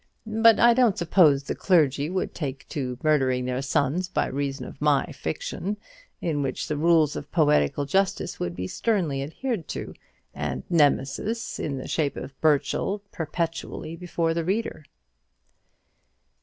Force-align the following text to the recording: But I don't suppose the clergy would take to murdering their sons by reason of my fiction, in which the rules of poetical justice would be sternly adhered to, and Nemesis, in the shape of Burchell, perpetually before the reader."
But 0.25 0.59
I 0.59 0.73
don't 0.73 0.97
suppose 0.97 1.43
the 1.43 1.53
clergy 1.53 2.09
would 2.09 2.33
take 2.33 2.67
to 2.69 2.97
murdering 3.03 3.45
their 3.45 3.61
sons 3.61 4.09
by 4.09 4.25
reason 4.25 4.65
of 4.65 4.81
my 4.81 5.05
fiction, 5.11 5.77
in 6.21 6.41
which 6.41 6.67
the 6.67 6.75
rules 6.75 7.15
of 7.15 7.31
poetical 7.31 7.85
justice 7.85 8.39
would 8.39 8.55
be 8.55 8.65
sternly 8.65 9.21
adhered 9.21 9.67
to, 9.67 9.93
and 10.33 10.63
Nemesis, 10.71 11.59
in 11.59 11.77
the 11.77 11.87
shape 11.87 12.17
of 12.17 12.33
Burchell, 12.41 13.03
perpetually 13.11 13.95
before 13.95 14.33
the 14.33 14.43
reader." 14.43 14.85